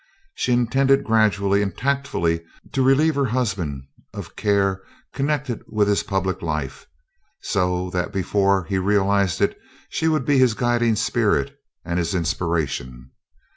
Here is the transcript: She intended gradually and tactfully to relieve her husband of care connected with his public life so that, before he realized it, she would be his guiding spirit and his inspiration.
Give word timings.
She 0.33 0.51
intended 0.51 1.03
gradually 1.03 1.61
and 1.61 1.77
tactfully 1.77 2.43
to 2.71 2.81
relieve 2.81 3.13
her 3.13 3.25
husband 3.25 3.83
of 4.15 4.35
care 4.35 4.81
connected 5.13 5.61
with 5.67 5.87
his 5.87 6.01
public 6.01 6.41
life 6.41 6.87
so 7.43 7.91
that, 7.91 8.11
before 8.11 8.63
he 8.63 8.79
realized 8.79 9.41
it, 9.41 9.55
she 9.89 10.07
would 10.07 10.25
be 10.25 10.39
his 10.39 10.55
guiding 10.55 10.95
spirit 10.95 11.55
and 11.85 11.99
his 11.99 12.15
inspiration. 12.15 13.11